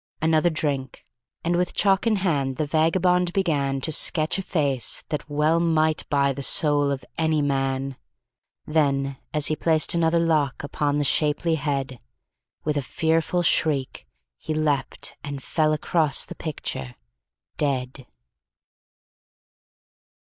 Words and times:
Another 0.19 0.49
drink, 0.49 1.05
and 1.43 1.55
with 1.55 1.75
chalk 1.75 2.07
in 2.07 2.15
hand, 2.15 2.55
the 2.55 2.65
vagabond 2.65 3.31
began 3.33 3.79
To 3.81 3.91
sketch 3.91 4.39
a 4.39 4.41
face 4.41 5.03
that 5.09 5.29
well 5.29 5.59
might 5.59 6.09
buy 6.09 6.33
the 6.33 6.41
soul 6.41 6.89
of 6.89 7.05
any 7.19 7.39
man. 7.39 7.97
Then, 8.65 9.17
as 9.31 9.45
he 9.45 9.55
placed 9.55 9.93
another 9.93 10.17
lock 10.17 10.63
upon 10.63 10.97
the 10.97 11.03
shapely 11.03 11.53
head, 11.53 11.99
With 12.63 12.77
a 12.77 12.81
fearful 12.81 13.43
shriek, 13.43 14.07
he 14.39 14.55
leaped 14.55 15.15
and 15.23 15.43
fell 15.43 15.71
across 15.71 16.25
the 16.25 16.33
picture 16.33 16.95
dead. 17.57 18.07